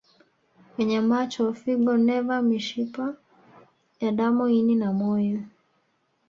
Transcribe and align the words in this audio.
kwenye 0.73 0.99
macho 1.09 1.43
figo 1.59 1.93
neva 2.07 2.35
mishipa 2.47 3.05
ya 4.01 4.11
damu 4.17 4.45
ini 4.57 4.75
na 4.81 4.89
moyo 4.99 5.39